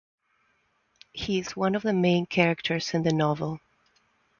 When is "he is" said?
1.13-1.55